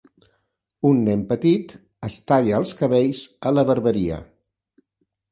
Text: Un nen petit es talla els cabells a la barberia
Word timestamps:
Un 0.91 1.01
nen 1.09 1.25
petit 1.33 1.75
es 2.07 2.15
talla 2.31 2.55
els 2.59 2.71
cabells 2.79 3.21
a 3.49 3.53
la 3.59 3.65
barberia 3.71 4.17